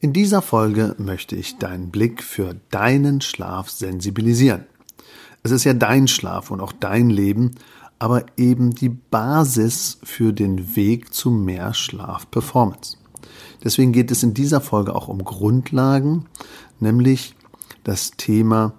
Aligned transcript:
In 0.00 0.12
dieser 0.12 0.42
Folge 0.42 0.94
möchte 0.98 1.34
ich 1.34 1.58
deinen 1.58 1.90
Blick 1.90 2.22
für 2.22 2.54
deinen 2.70 3.20
Schlaf 3.20 3.68
sensibilisieren. 3.68 4.64
Es 5.42 5.50
ist 5.50 5.64
ja 5.64 5.74
dein 5.74 6.06
Schlaf 6.06 6.52
und 6.52 6.60
auch 6.60 6.72
dein 6.72 7.10
Leben, 7.10 7.56
aber 7.98 8.26
eben 8.36 8.70
die 8.70 8.90
Basis 8.90 9.98
für 10.04 10.32
den 10.32 10.76
Weg 10.76 11.12
zu 11.12 11.32
mehr 11.32 11.74
Schlafperformance. 11.74 12.96
Deswegen 13.64 13.90
geht 13.90 14.12
es 14.12 14.22
in 14.22 14.34
dieser 14.34 14.60
Folge 14.60 14.94
auch 14.94 15.08
um 15.08 15.24
Grundlagen, 15.24 16.26
nämlich 16.78 17.34
das 17.82 18.12
Thema 18.12 18.74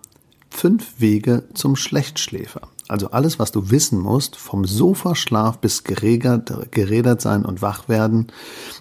fünf 0.49 1.01
Wege 1.01 1.49
zum 1.53 1.75
Schlechtschläfer. 1.75 2.61
Also 2.87 3.11
alles, 3.11 3.39
was 3.39 3.51
du 3.51 3.71
wissen 3.71 3.99
musst, 3.99 4.37
vom 4.37 4.63
Sofaschlaf 4.63 5.57
bis 5.57 5.83
geregert, 5.83 6.71
gerädert 6.71 7.19
sein 7.19 7.43
und 7.43 7.61
wach 7.61 7.89
werden, 7.89 8.27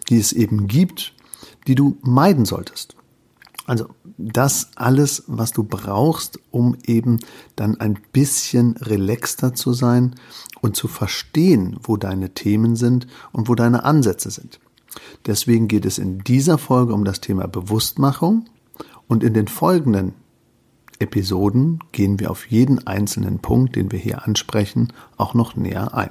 die 0.09 0.19
es 0.19 0.33
eben 0.33 0.69
gibt, 0.69 1.15
die 1.69 1.75
du 1.75 1.99
meiden 2.03 2.47
solltest. 2.47 2.97
Also 3.67 3.89
das 4.17 4.71
alles, 4.77 5.25
was 5.27 5.53
du 5.53 5.63
brauchst, 5.63 6.41
um 6.51 6.77
eben 6.87 7.19
dann 7.55 7.79
ein 7.79 7.99
bisschen 8.13 8.79
relaxter 8.79 9.55
zu 9.55 9.75
sein 9.75 10.15
und 10.63 10.75
zu 10.75 10.89
verstehen, 10.89 11.79
wo 11.83 11.99
deine 11.99 12.31
Themen 12.31 12.77
sind 12.77 13.07
und 13.31 13.49
wo 13.49 13.55
deine 13.55 13.85
Ansätze 13.85 14.31
sind. 14.31 14.59
Deswegen 15.27 15.69
geht 15.69 15.85
es 15.85 15.99
in 15.99 16.21
dieser 16.21 16.57
Folge 16.57 16.95
um 16.95 17.05
das 17.05 17.21
Thema 17.21 17.47
Bewusstmachung 17.47 18.47
und 19.07 19.23
in 19.23 19.35
den 19.35 19.49
folgenden 19.49 20.15
Episoden 20.99 21.81
gehen 21.93 22.19
wir 22.19 22.31
auf 22.31 22.47
jeden 22.47 22.87
einzelnen 22.87 23.39
Punkt, 23.39 23.77
den 23.77 23.93
wir 23.93 23.99
hier 23.99 24.27
ansprechen, 24.27 24.93
auch 25.19 25.35
noch 25.35 25.57
näher 25.57 25.95
ein. 25.95 26.11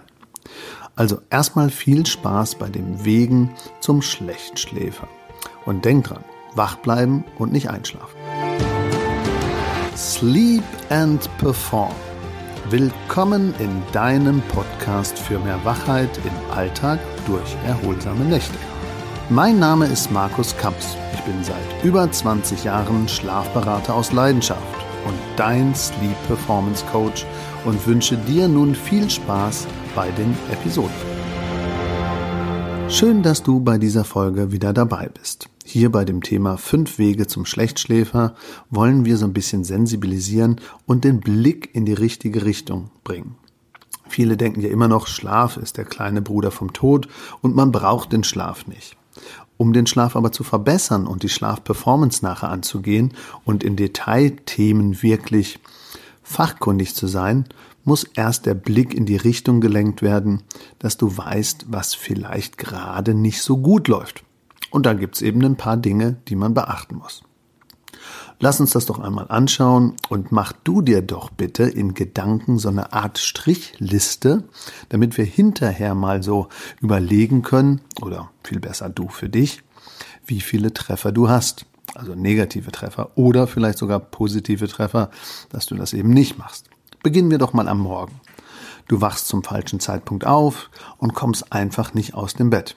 Also 0.95 1.19
erstmal 1.31 1.71
viel 1.71 2.05
Spaß 2.05 2.55
bei 2.55 2.69
dem 2.69 3.03
Wegen 3.03 3.49
zum 3.81 4.03
Schlechtschläfer. 4.03 5.07
Und 5.67 5.83
denk 5.83 6.05
dran, 6.05 6.23
wach 6.55 6.77
bleiben 6.77 7.25
und 7.37 7.51
nicht 7.51 7.69
einschlafen. 7.69 8.15
Sleep 9.97 10.63
and 10.89 11.29
Perform. 11.39 11.93
Willkommen 12.69 13.53
in 13.59 13.83
deinem 13.91 14.41
Podcast 14.43 15.19
für 15.19 15.39
mehr 15.39 15.59
Wachheit 15.65 16.09
im 16.23 16.55
Alltag 16.55 16.99
durch 17.25 17.53
erholsame 17.65 18.23
Nächte. 18.23 18.57
Mein 19.29 19.59
Name 19.59 19.87
ist 19.87 20.09
Markus 20.09 20.55
Kamps. 20.55 20.95
Ich 21.13 21.21
bin 21.23 21.43
seit 21.43 21.83
über 21.83 22.09
20 22.09 22.63
Jahren 22.63 23.09
Schlafberater 23.09 23.93
aus 23.93 24.13
Leidenschaft 24.13 24.61
und 25.05 25.17
dein 25.35 25.75
Sleep 25.75 26.15
Performance 26.27 26.85
Coach 26.93 27.25
und 27.65 27.85
wünsche 27.85 28.15
dir 28.15 28.47
nun 28.47 28.73
viel 28.73 29.09
Spaß 29.09 29.67
bei 29.93 30.09
den 30.11 30.33
Episoden. 30.49 31.26
Schön, 32.89 33.21
dass 33.21 33.43
du 33.43 33.59
bei 33.59 33.77
dieser 33.77 34.05
Folge 34.05 34.53
wieder 34.53 34.71
dabei 34.71 35.09
bist. 35.09 35.49
Hier 35.65 35.91
bei 35.91 36.05
dem 36.05 36.23
Thema 36.23 36.55
fünf 36.55 36.97
Wege 36.97 37.27
zum 37.27 37.45
Schlechtschläfer 37.45 38.33
wollen 38.69 39.03
wir 39.03 39.17
so 39.17 39.25
ein 39.25 39.33
bisschen 39.33 39.65
sensibilisieren 39.65 40.61
und 40.85 41.03
den 41.03 41.19
Blick 41.19 41.75
in 41.75 41.85
die 41.85 41.93
richtige 41.93 42.45
Richtung 42.45 42.89
bringen. 43.03 43.35
Viele 44.07 44.37
denken 44.37 44.61
ja 44.61 44.69
immer 44.69 44.87
noch, 44.87 45.07
Schlaf 45.07 45.57
ist 45.57 45.75
der 45.75 45.83
kleine 45.83 46.21
Bruder 46.21 46.49
vom 46.49 46.71
Tod 46.71 47.09
und 47.41 47.55
man 47.55 47.73
braucht 47.73 48.13
den 48.13 48.23
Schlaf 48.23 48.67
nicht. 48.67 48.95
Um 49.57 49.73
den 49.73 49.85
Schlaf 49.85 50.15
aber 50.15 50.31
zu 50.31 50.45
verbessern 50.45 51.07
und 51.07 51.23
die 51.23 51.29
Schlafperformance 51.29 52.23
nachher 52.23 52.49
anzugehen 52.49 53.13
und 53.43 53.65
in 53.65 53.75
Detailthemen 53.75 55.03
wirklich 55.03 55.59
fachkundig 56.23 56.95
zu 56.95 57.07
sein, 57.07 57.49
muss 57.87 58.03
erst 58.03 58.45
der 58.45 58.53
Blick 58.53 58.93
in 58.93 59.05
die 59.05 59.15
Richtung 59.15 59.61
gelenkt 59.61 60.01
werden, 60.01 60.43
dass 60.77 60.97
du 60.97 61.15
weißt, 61.17 61.67
was 61.69 61.95
vielleicht 61.95 62.57
gerade 62.57 63.13
nicht 63.13 63.41
so 63.41 63.57
gut 63.57 63.87
läuft. 63.87 64.23
Und 64.71 64.85
da 64.85 64.93
gibt's 64.93 65.21
eben 65.21 65.43
ein 65.43 65.55
paar 65.55 65.77
Dinge, 65.77 66.17
die 66.27 66.35
man 66.35 66.53
beachten 66.53 66.95
muss. 66.95 67.23
Lass 68.39 68.59
uns 68.59 68.71
das 68.71 68.85
doch 68.85 68.99
einmal 68.99 69.27
anschauen 69.29 69.95
und 70.09 70.31
mach 70.31 70.51
du 70.51 70.81
dir 70.81 71.01
doch 71.01 71.31
bitte 71.31 71.63
in 71.63 71.93
Gedanken 71.93 72.59
so 72.59 72.69
eine 72.69 72.93
Art 72.93 73.17
Strichliste, 73.17 74.43
damit 74.89 75.17
wir 75.17 75.25
hinterher 75.25 75.95
mal 75.95 76.21
so 76.21 76.49
überlegen 76.81 77.41
können, 77.41 77.81
oder 78.01 78.29
viel 78.43 78.59
besser 78.59 78.89
du 78.89 79.07
für 79.07 79.29
dich, 79.29 79.63
wie 80.25 80.41
viele 80.41 80.73
Treffer 80.73 81.11
du 81.11 81.29
hast. 81.29 81.65
Also 81.95 82.13
negative 82.13 82.71
Treffer 82.71 83.11
oder 83.15 83.47
vielleicht 83.47 83.77
sogar 83.77 83.99
positive 83.99 84.67
Treffer, 84.67 85.09
dass 85.49 85.65
du 85.65 85.75
das 85.75 85.93
eben 85.93 86.09
nicht 86.09 86.37
machst. 86.37 86.69
Beginnen 87.07 87.31
wir 87.31 87.37
doch 87.37 87.53
mal 87.53 87.69
am 87.69 87.79
Morgen. 87.79 88.19
Du 88.89 88.99
wachst 88.99 89.29
zum 89.29 89.41
falschen 89.41 89.79
Zeitpunkt 89.79 90.25
auf 90.25 90.69
und 90.97 91.13
kommst 91.13 91.53
einfach 91.53 91.93
nicht 91.93 92.15
aus 92.15 92.33
dem 92.33 92.49
Bett. 92.49 92.75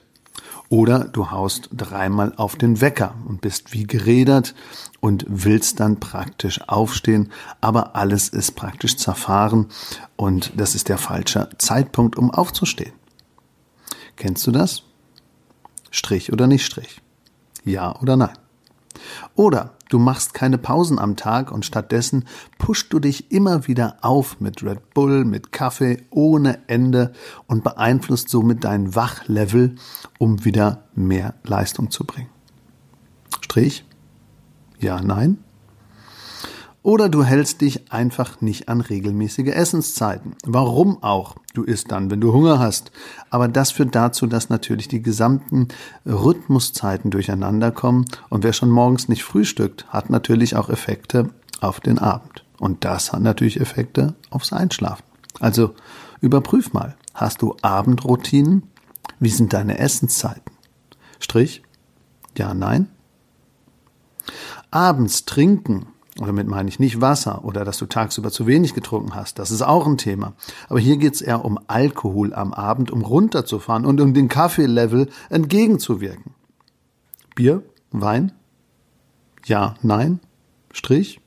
Oder 0.68 1.00
du 1.00 1.32
haust 1.32 1.68
dreimal 1.72 2.32
auf 2.36 2.54
den 2.54 2.80
Wecker 2.80 3.16
und 3.26 3.40
bist 3.40 3.72
wie 3.72 3.88
gerädert 3.88 4.54
und 5.00 5.26
willst 5.26 5.80
dann 5.80 5.98
praktisch 5.98 6.60
aufstehen, 6.68 7.32
aber 7.60 7.96
alles 7.96 8.28
ist 8.28 8.52
praktisch 8.52 8.96
zerfahren 8.98 9.66
und 10.14 10.52
das 10.56 10.76
ist 10.76 10.88
der 10.88 10.98
falsche 10.98 11.48
Zeitpunkt, 11.58 12.16
um 12.16 12.30
aufzustehen. 12.30 12.92
Kennst 14.14 14.46
du 14.46 14.52
das? 14.52 14.84
Strich 15.90 16.32
oder 16.32 16.46
nicht 16.46 16.64
Strich? 16.64 17.02
Ja 17.64 18.00
oder 18.00 18.16
nein? 18.16 18.38
Oder 19.34 19.72
du 19.90 19.98
machst 19.98 20.32
keine 20.32 20.56
Pausen 20.56 20.98
am 20.98 21.16
Tag 21.16 21.52
und 21.52 21.66
stattdessen 21.66 22.24
pushst 22.58 22.92
du 22.92 22.98
dich 22.98 23.30
immer 23.30 23.66
wieder 23.66 23.98
auf 24.00 24.40
mit 24.40 24.62
Red 24.62 24.94
Bull, 24.94 25.26
mit 25.26 25.52
Kaffee 25.52 26.02
ohne 26.08 26.66
Ende 26.68 27.12
und 27.46 27.62
beeinflusst 27.62 28.30
somit 28.30 28.64
dein 28.64 28.94
Wachlevel, 28.94 29.74
um 30.18 30.44
wieder 30.46 30.84
mehr 30.94 31.34
Leistung 31.44 31.90
zu 31.90 32.04
bringen. 32.04 32.30
Strich? 33.42 33.84
Ja, 34.78 35.02
nein? 35.02 35.38
Oder 36.82 37.10
du 37.10 37.24
hältst 37.24 37.60
dich 37.60 37.92
einfach 37.92 38.40
nicht 38.40 38.70
an 38.70 38.80
regelmäßige 38.80 39.48
Essenszeiten. 39.48 40.34
Warum 40.46 41.02
auch? 41.02 41.36
Du 41.52 41.62
isst 41.62 41.92
dann, 41.92 42.10
wenn 42.10 42.22
du 42.22 42.32
Hunger 42.32 42.58
hast. 42.58 42.90
Aber 43.28 43.48
das 43.48 43.72
führt 43.72 43.94
dazu, 43.94 44.26
dass 44.26 44.48
natürlich 44.48 44.88
die 44.88 45.02
gesamten 45.02 45.68
Rhythmuszeiten 46.06 47.10
durcheinander 47.10 47.70
kommen. 47.70 48.06
Und 48.30 48.44
wer 48.44 48.54
schon 48.54 48.70
morgens 48.70 49.08
nicht 49.08 49.24
frühstückt, 49.24 49.86
hat 49.88 50.08
natürlich 50.08 50.56
auch 50.56 50.70
Effekte 50.70 51.28
auf 51.60 51.80
den 51.80 51.98
Abend. 51.98 52.44
Und 52.58 52.84
das 52.84 53.12
hat 53.12 53.20
natürlich 53.20 53.60
Effekte 53.60 54.14
aufs 54.30 54.52
Einschlafen. 54.54 55.04
Also 55.38 55.74
überprüf 56.22 56.72
mal. 56.72 56.96
Hast 57.12 57.42
du 57.42 57.56
Abendroutinen? 57.60 58.62
Wie 59.18 59.28
sind 59.28 59.52
deine 59.52 59.78
Essenszeiten? 59.78 60.52
Strich? 61.18 61.62
Ja, 62.38 62.54
nein? 62.54 62.88
Abends 64.70 65.26
trinken 65.26 65.86
und 66.20 66.26
damit 66.26 66.48
meine 66.48 66.68
ich 66.68 66.78
nicht 66.78 67.00
Wasser 67.00 67.46
oder 67.46 67.64
dass 67.64 67.78
du 67.78 67.86
tagsüber 67.86 68.30
zu 68.30 68.46
wenig 68.46 68.74
getrunken 68.74 69.14
hast. 69.14 69.38
Das 69.38 69.50
ist 69.50 69.62
auch 69.62 69.86
ein 69.86 69.96
Thema. 69.96 70.34
Aber 70.68 70.78
hier 70.78 70.98
geht 70.98 71.14
es 71.14 71.22
eher 71.22 71.46
um 71.46 71.58
Alkohol 71.66 72.34
am 72.34 72.52
Abend, 72.52 72.90
um 72.90 73.00
runterzufahren 73.00 73.86
und 73.86 74.02
um 74.02 74.12
den 74.12 74.28
Kaffeelevel 74.28 75.08
entgegenzuwirken. 75.30 76.34
Bier? 77.34 77.62
Wein? 77.90 78.32
Ja, 79.46 79.76
nein? 79.80 80.20
Strich? 80.72 81.22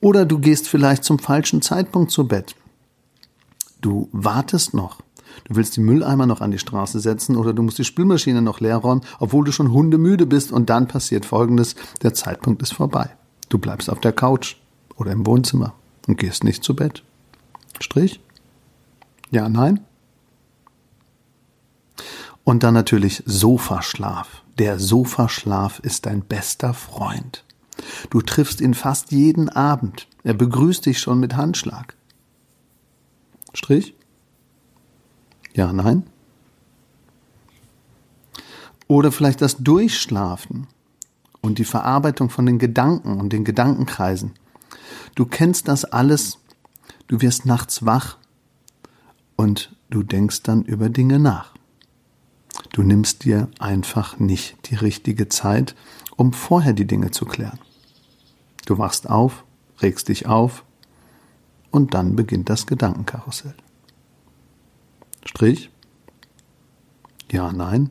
Oder 0.00 0.26
du 0.26 0.40
gehst 0.40 0.66
vielleicht 0.68 1.04
zum 1.04 1.20
falschen 1.20 1.62
Zeitpunkt 1.62 2.10
zu 2.10 2.26
Bett. 2.26 2.56
Du 3.80 4.08
wartest 4.10 4.74
noch. 4.74 5.03
Du 5.44 5.56
willst 5.56 5.76
die 5.76 5.80
Mülleimer 5.80 6.26
noch 6.26 6.40
an 6.40 6.50
die 6.50 6.58
Straße 6.58 7.00
setzen 7.00 7.36
oder 7.36 7.52
du 7.52 7.62
musst 7.62 7.78
die 7.78 7.84
Spülmaschine 7.84 8.42
noch 8.42 8.60
leer 8.60 8.76
räumen, 8.76 9.02
obwohl 9.18 9.44
du 9.44 9.52
schon 9.52 9.72
hundemüde 9.72 10.26
bist 10.26 10.52
und 10.52 10.70
dann 10.70 10.88
passiert 10.88 11.26
Folgendes, 11.26 11.74
der 12.02 12.14
Zeitpunkt 12.14 12.62
ist 12.62 12.74
vorbei. 12.74 13.10
Du 13.48 13.58
bleibst 13.58 13.90
auf 13.90 14.00
der 14.00 14.12
Couch 14.12 14.56
oder 14.96 15.12
im 15.12 15.26
Wohnzimmer 15.26 15.74
und 16.06 16.18
gehst 16.18 16.44
nicht 16.44 16.64
zu 16.64 16.74
Bett. 16.76 17.02
Strich? 17.80 18.20
Ja, 19.30 19.48
nein? 19.48 19.80
Und 22.44 22.62
dann 22.62 22.74
natürlich 22.74 23.22
Sofaschlaf. 23.26 24.42
Der 24.58 24.78
Sofaschlaf 24.78 25.80
ist 25.80 26.06
dein 26.06 26.20
bester 26.20 26.74
Freund. 26.74 27.44
Du 28.10 28.20
triffst 28.20 28.60
ihn 28.60 28.74
fast 28.74 29.10
jeden 29.10 29.48
Abend. 29.48 30.06
Er 30.22 30.34
begrüßt 30.34 30.86
dich 30.86 31.00
schon 31.00 31.18
mit 31.18 31.36
Handschlag. 31.36 31.96
Strich? 33.52 33.94
Ja, 35.54 35.72
nein? 35.72 36.04
Oder 38.88 39.12
vielleicht 39.12 39.40
das 39.40 39.58
Durchschlafen 39.58 40.66
und 41.40 41.58
die 41.58 41.64
Verarbeitung 41.64 42.28
von 42.28 42.46
den 42.46 42.58
Gedanken 42.58 43.18
und 43.20 43.32
den 43.32 43.44
Gedankenkreisen. 43.44 44.32
Du 45.14 45.24
kennst 45.24 45.68
das 45.68 45.84
alles, 45.84 46.38
du 47.06 47.20
wirst 47.20 47.46
nachts 47.46 47.86
wach 47.86 48.18
und 49.36 49.74
du 49.90 50.02
denkst 50.02 50.42
dann 50.42 50.62
über 50.62 50.88
Dinge 50.88 51.18
nach. 51.18 51.54
Du 52.72 52.82
nimmst 52.82 53.24
dir 53.24 53.48
einfach 53.58 54.18
nicht 54.18 54.70
die 54.70 54.74
richtige 54.74 55.28
Zeit, 55.28 55.74
um 56.16 56.32
vorher 56.32 56.72
die 56.72 56.86
Dinge 56.86 57.10
zu 57.10 57.24
klären. 57.24 57.58
Du 58.66 58.78
wachst 58.78 59.08
auf, 59.08 59.44
regst 59.80 60.08
dich 60.08 60.26
auf 60.26 60.64
und 61.70 61.94
dann 61.94 62.16
beginnt 62.16 62.48
das 62.48 62.66
Gedankenkarussell. 62.66 63.54
Strich? 65.36 65.68
Ja, 67.32 67.52
nein. 67.52 67.90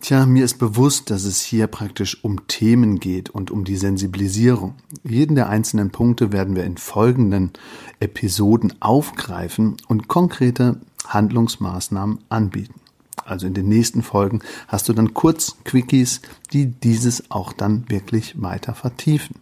Tja, 0.00 0.24
mir 0.24 0.46
ist 0.46 0.58
bewusst, 0.58 1.10
dass 1.10 1.24
es 1.24 1.42
hier 1.42 1.66
praktisch 1.66 2.24
um 2.24 2.46
Themen 2.46 3.00
geht 3.00 3.28
und 3.28 3.50
um 3.50 3.64
die 3.64 3.76
Sensibilisierung. 3.76 4.76
Jeden 5.04 5.34
der 5.34 5.50
einzelnen 5.50 5.90
Punkte 5.90 6.32
werden 6.32 6.56
wir 6.56 6.64
in 6.64 6.78
folgenden 6.78 7.52
Episoden 8.00 8.72
aufgreifen 8.80 9.76
und 9.88 10.08
konkrete 10.08 10.80
Handlungsmaßnahmen 11.06 12.20
anbieten. 12.30 12.80
Also 13.22 13.46
in 13.46 13.52
den 13.52 13.68
nächsten 13.68 14.02
Folgen 14.02 14.40
hast 14.68 14.88
du 14.88 14.94
dann 14.94 15.12
kurz 15.12 15.56
Quickies, 15.64 16.22
die 16.54 16.64
dieses 16.64 17.30
auch 17.30 17.52
dann 17.52 17.90
wirklich 17.90 18.40
weiter 18.40 18.74
vertiefen. 18.74 19.36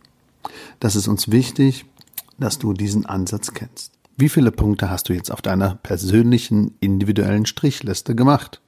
Das 0.80 0.96
ist 0.96 1.06
uns 1.06 1.30
wichtig, 1.30 1.84
dass 2.36 2.58
du 2.58 2.72
diesen 2.72 3.06
Ansatz 3.06 3.54
kennst. 3.54 3.97
Wie 4.20 4.28
viele 4.28 4.50
Punkte 4.50 4.90
hast 4.90 5.08
du 5.08 5.12
jetzt 5.12 5.30
auf 5.30 5.42
deiner 5.42 5.76
persönlichen 5.76 6.74
individuellen 6.80 7.46
Strichliste 7.46 8.16
gemacht? 8.16 8.60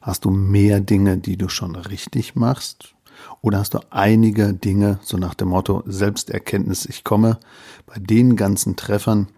Hast 0.00 0.24
du 0.24 0.30
mehr 0.30 0.80
Dinge, 0.80 1.18
die 1.18 1.36
du 1.36 1.50
schon 1.50 1.76
richtig 1.76 2.34
machst? 2.34 2.94
Oder 3.42 3.58
hast 3.58 3.74
du 3.74 3.80
einige 3.90 4.54
Dinge, 4.54 5.00
so 5.02 5.18
nach 5.18 5.34
dem 5.34 5.48
Motto 5.48 5.82
Selbsterkenntnis, 5.84 6.86
ich 6.86 7.04
komme, 7.04 7.38
bei 7.84 7.96
den 7.98 8.36
ganzen 8.36 8.74
Treffern 8.74 9.28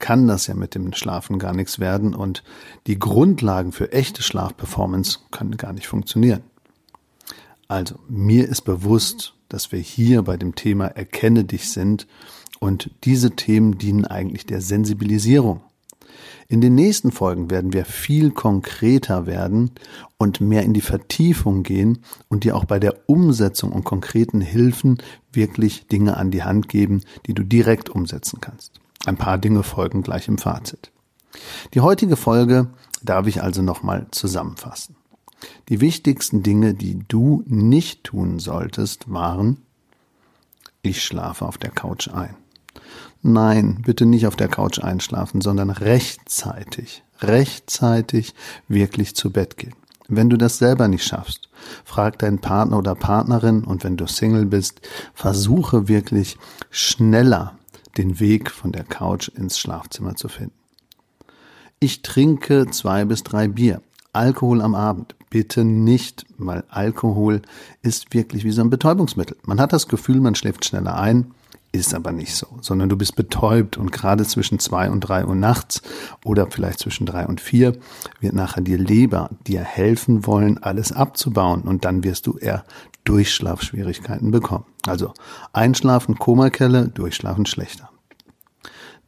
kann 0.00 0.26
das 0.26 0.48
ja 0.48 0.54
mit 0.54 0.74
dem 0.74 0.92
Schlafen 0.92 1.38
gar 1.38 1.54
nichts 1.54 1.78
werden 1.78 2.14
und 2.14 2.44
die 2.86 2.98
Grundlagen 2.98 3.72
für 3.72 3.92
echte 3.92 4.22
Schlafperformance 4.22 5.20
können 5.30 5.56
gar 5.56 5.72
nicht 5.72 5.86
funktionieren. 5.86 6.42
Also, 7.68 7.94
mir 8.06 8.46
ist 8.46 8.66
bewusst, 8.66 9.32
dass 9.48 9.72
wir 9.72 9.78
hier 9.78 10.24
bei 10.24 10.36
dem 10.36 10.54
Thema 10.54 10.88
Erkenne 10.88 11.44
dich 11.44 11.70
sind 11.70 12.06
und 12.60 12.90
diese 13.04 13.32
Themen 13.32 13.78
dienen 13.78 14.04
eigentlich 14.04 14.46
der 14.46 14.60
Sensibilisierung. 14.60 15.60
In 16.50 16.62
den 16.62 16.74
nächsten 16.74 17.12
Folgen 17.12 17.50
werden 17.50 17.74
wir 17.74 17.84
viel 17.84 18.30
konkreter 18.30 19.26
werden 19.26 19.70
und 20.16 20.40
mehr 20.40 20.62
in 20.62 20.72
die 20.72 20.80
Vertiefung 20.80 21.62
gehen 21.62 21.98
und 22.28 22.44
dir 22.44 22.56
auch 22.56 22.64
bei 22.64 22.78
der 22.78 22.94
Umsetzung 23.06 23.70
und 23.70 23.84
konkreten 23.84 24.40
Hilfen 24.40 24.96
wirklich 25.30 25.88
Dinge 25.88 26.16
an 26.16 26.30
die 26.30 26.42
Hand 26.42 26.68
geben, 26.68 27.02
die 27.26 27.34
du 27.34 27.42
direkt 27.42 27.90
umsetzen 27.90 28.40
kannst. 28.40 28.80
Ein 29.04 29.18
paar 29.18 29.36
Dinge 29.36 29.62
folgen 29.62 30.02
gleich 30.02 30.26
im 30.26 30.38
Fazit. 30.38 30.90
Die 31.74 31.80
heutige 31.80 32.16
Folge 32.16 32.68
darf 33.02 33.26
ich 33.26 33.42
also 33.42 33.60
nochmal 33.60 34.06
zusammenfassen. 34.10 34.96
Die 35.68 35.80
wichtigsten 35.82 36.42
Dinge, 36.42 36.74
die 36.74 36.98
du 37.06 37.44
nicht 37.46 38.04
tun 38.04 38.38
solltest, 38.38 39.12
waren, 39.12 39.58
ich 40.82 41.02
schlafe 41.04 41.44
auf 41.44 41.58
der 41.58 41.70
Couch 41.70 42.08
ein. 42.08 42.34
Nein, 43.22 43.82
bitte 43.84 44.06
nicht 44.06 44.26
auf 44.26 44.36
der 44.36 44.48
Couch 44.48 44.78
einschlafen, 44.78 45.40
sondern 45.40 45.70
rechtzeitig, 45.70 47.02
rechtzeitig 47.20 48.34
wirklich 48.68 49.14
zu 49.14 49.30
Bett 49.30 49.56
gehen. 49.56 49.74
Wenn 50.08 50.30
du 50.30 50.38
das 50.38 50.58
selber 50.58 50.88
nicht 50.88 51.04
schaffst, 51.04 51.50
frag 51.84 52.18
deinen 52.18 52.38
Partner 52.38 52.78
oder 52.78 52.94
Partnerin 52.94 53.64
und 53.64 53.84
wenn 53.84 53.96
du 53.96 54.06
Single 54.06 54.46
bist, 54.46 54.80
versuche 55.12 55.88
wirklich 55.88 56.38
schneller 56.70 57.58
den 57.98 58.18
Weg 58.20 58.50
von 58.50 58.72
der 58.72 58.84
Couch 58.84 59.28
ins 59.28 59.58
Schlafzimmer 59.58 60.14
zu 60.14 60.28
finden. 60.28 60.54
Ich 61.80 62.02
trinke 62.02 62.66
zwei 62.70 63.04
bis 63.04 63.22
drei 63.22 63.48
Bier. 63.48 63.82
Alkohol 64.12 64.62
am 64.62 64.74
Abend. 64.74 65.14
Bitte 65.30 65.62
nicht, 65.62 66.24
weil 66.38 66.64
Alkohol 66.70 67.42
ist 67.82 68.14
wirklich 68.14 68.44
wie 68.44 68.50
so 68.50 68.62
ein 68.62 68.70
Betäubungsmittel. 68.70 69.36
Man 69.44 69.60
hat 69.60 69.72
das 69.74 69.88
Gefühl, 69.88 70.20
man 70.20 70.34
schläft 70.34 70.64
schneller 70.64 70.98
ein, 70.98 71.34
ist 71.72 71.94
aber 71.94 72.12
nicht 72.12 72.34
so, 72.34 72.46
sondern 72.60 72.88
du 72.88 72.96
bist 72.96 73.14
betäubt 73.14 73.76
und 73.76 73.92
gerade 73.92 74.24
zwischen 74.24 74.58
zwei 74.58 74.90
und 74.90 75.00
drei 75.00 75.24
Uhr 75.26 75.34
nachts 75.34 75.82
oder 76.24 76.50
vielleicht 76.50 76.78
zwischen 76.78 77.06
drei 77.06 77.26
und 77.26 77.40
vier 77.40 77.76
wird 78.20 78.34
nachher 78.34 78.62
die 78.62 78.76
Leber 78.76 79.30
dir 79.46 79.62
helfen 79.62 80.26
wollen, 80.26 80.62
alles 80.62 80.92
abzubauen 80.92 81.62
und 81.62 81.84
dann 81.84 82.04
wirst 82.04 82.26
du 82.26 82.38
eher 82.38 82.64
Durchschlafschwierigkeiten 83.04 84.30
bekommen. 84.30 84.64
Also 84.86 85.12
Einschlafen 85.52 86.18
Komakelle, 86.18 86.88
Durchschlafen 86.88 87.46
schlechter. 87.46 87.90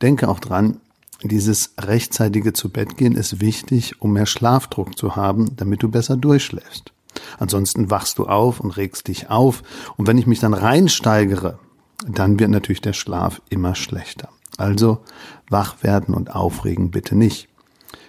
Denke 0.03 0.29
auch 0.29 0.41
dran, 0.41 0.81
dieses 1.23 1.75
rechtzeitige 1.79 2.53
zu 2.53 2.71
Bett 2.71 2.97
gehen 2.97 3.15
ist 3.15 3.41
wichtig, 3.41 4.01
um 4.01 4.13
mehr 4.15 4.27
Schlafdruck 4.27 4.97
zu 4.97 5.17
haben, 5.17 5.55
damit 5.57 5.83
du 5.83 5.91
besser 5.91 6.17
durchschläfst. 6.17 6.93
Ansonsten 7.39 7.91
wachst 7.91 8.19
du 8.19 8.27
auf 8.27 8.61
und 8.61 8.71
regst 8.71 9.09
dich 9.09 9.31
auf. 9.31 9.63
Und 9.97 10.07
wenn 10.07 10.19
ich 10.19 10.27
mich 10.27 10.41
dann 10.41 10.55
reinsteigere, 10.55 11.59
dann 12.07 12.39
wird 12.39 12.51
natürlich 12.51 12.81
der 12.81 12.93
Schlaf 12.93 13.43
immer 13.51 13.75
schlechter. 13.75 14.29
Also 14.57 15.05
wach 15.49 15.83
werden 15.83 16.15
und 16.15 16.35
aufregen 16.35 16.91
bitte 16.91 17.17
nicht. 17.17 17.49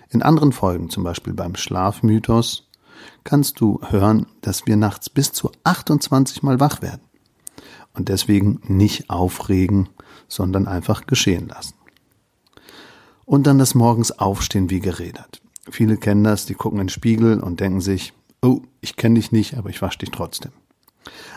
In 0.10 0.22
anderen 0.22 0.52
Folgen, 0.52 0.90
zum 0.90 1.04
Beispiel 1.04 1.34
beim 1.34 1.56
Schlafmythos, 1.56 2.68
kannst 3.24 3.60
du 3.60 3.80
hören, 3.88 4.26
dass 4.42 4.68
wir 4.68 4.76
nachts 4.76 5.10
bis 5.10 5.32
zu 5.32 5.52
28 5.64 6.44
Mal 6.44 6.60
wach 6.60 6.82
werden. 6.82 7.02
Und 7.94 8.10
deswegen 8.10 8.62
nicht 8.68 9.10
aufregen, 9.10 9.90
sondern 10.28 10.68
einfach 10.68 11.06
geschehen 11.08 11.48
lassen. 11.48 11.76
Und 13.26 13.48
dann 13.48 13.60
das 13.60 13.76
morgens 13.76 14.12
aufstehen 14.12 14.70
wie 14.70 14.80
geredet. 14.80 15.42
Viele 15.70 15.98
kennen 15.98 16.24
das, 16.24 16.46
die 16.46 16.56
gucken 16.56 16.80
in 16.80 16.88
den 16.88 16.90
Spiegel 16.90 17.40
und 17.40 17.60
denken 17.60 17.82
sich, 17.82 18.14
oh, 18.42 18.62
ich 18.82 18.96
kenne 18.96 19.16
dich 19.16 19.32
nicht, 19.32 19.58
aber 19.58 19.70
ich 19.70 19.82
wasche 19.82 20.00
dich 20.00 20.12
trotzdem. 20.12 20.52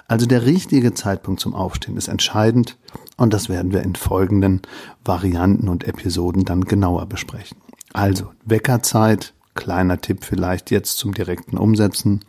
Also 0.06 0.26
der 0.26 0.44
richtige 0.44 0.94
Zeitpunkt 0.94 1.40
zum 1.40 1.54
Aufstehen 1.54 1.96
ist 1.96 2.08
entscheidend 2.08 2.76
und 3.16 3.32
das 3.32 3.48
werden 3.48 3.72
wir 3.72 3.82
in 3.82 3.94
folgenden 3.94 4.62
Varianten 5.04 5.68
und 5.68 5.84
Episoden 5.84 6.44
dann 6.44 6.64
genauer 6.64 7.06
besprechen. 7.06 7.56
Also 7.92 8.32
Weckerzeit, 8.44 9.32
kleiner 9.54 10.00
Tipp 10.00 10.24
vielleicht 10.24 10.70
jetzt 10.70 10.98
zum 10.98 11.14
direkten 11.14 11.56
Umsetzen, 11.56 12.20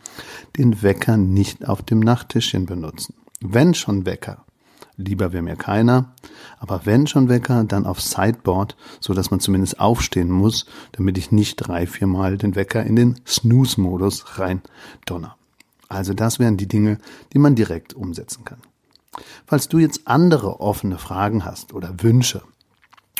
den 0.56 0.82
Wecker 0.82 1.16
nicht 1.16 1.68
auf 1.68 1.82
dem 1.82 2.00
Nachttischchen 2.00 2.66
benutzen. 2.66 3.14
Wenn 3.40 3.74
schon 3.74 4.06
Wecker, 4.06 4.44
lieber 4.96 5.32
wäre 5.32 5.42
mir 5.42 5.56
keiner, 5.56 6.14
aber 6.58 6.82
wenn 6.84 7.06
schon 7.06 7.28
Wecker, 7.28 7.64
dann 7.64 7.84
auf 7.84 8.00
Sideboard, 8.00 8.76
so 9.00 9.12
dass 9.12 9.30
man 9.30 9.40
zumindest 9.40 9.80
aufstehen 9.80 10.30
muss, 10.30 10.66
damit 10.92 11.18
ich 11.18 11.32
nicht 11.32 11.56
drei, 11.56 11.86
vier 11.86 12.06
Mal 12.06 12.38
den 12.38 12.54
Wecker 12.54 12.82
in 12.84 12.96
den 12.96 13.20
Snooze-Modus 13.26 14.38
rein 14.38 14.62
donner. 15.04 15.36
Also 15.88 16.14
das 16.14 16.38
wären 16.38 16.56
die 16.56 16.68
Dinge, 16.68 16.98
die 17.32 17.38
man 17.38 17.54
direkt 17.54 17.94
umsetzen 17.94 18.44
kann. 18.44 18.58
Falls 19.46 19.68
du 19.68 19.78
jetzt 19.78 20.06
andere 20.06 20.60
offene 20.60 20.98
Fragen 20.98 21.44
hast 21.44 21.72
oder 21.72 22.02
Wünsche 22.02 22.42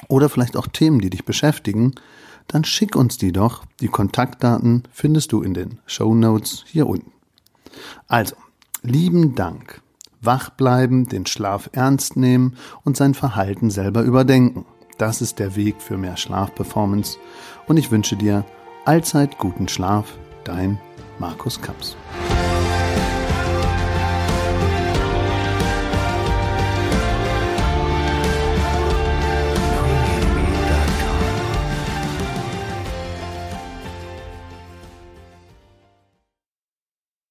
oder 0.09 0.29
vielleicht 0.29 0.57
auch 0.57 0.67
Themen, 0.67 1.01
die 1.01 1.11
dich 1.11 1.25
beschäftigen, 1.25 1.95
dann 2.49 2.65
schick 2.65 2.97
uns 2.97 3.17
die 3.19 3.33
doch. 3.33 3.65
Die 3.81 3.89
Kontaktdaten 3.89 4.85
findest 4.93 5.33
du 5.33 5.43
in 5.43 5.55
den 5.55 5.79
Show 5.87 6.15
Notes 6.15 6.65
hier 6.67 6.87
unten. 6.87 7.13
Also, 8.09 8.37
lieben 8.83 9.35
Dank. 9.35 9.83
Wach 10.21 10.50
bleiben, 10.50 11.09
den 11.09 11.26
Schlaf 11.26 11.71
ernst 11.73 12.17
nehmen 12.17 12.57
und 12.85 12.97
sein 12.97 13.14
Verhalten 13.14 13.71
selber 13.71 14.02
überdenken. 14.02 14.64
Das 14.99 15.21
ist 15.21 15.38
der 15.38 15.57
Weg 15.57 15.83
für 15.83 15.99
mehr 15.99 16.17
Schlafperformance 16.17 17.19
und 17.67 17.76
ich 17.76 17.90
wünsche 17.90 18.17
dir 18.17 18.45
allzeit 18.85 19.38
guten 19.38 19.69
Schlaf. 19.69 20.14
Dein 20.45 20.81
Markus 21.19 21.61
Kaps. 21.61 21.97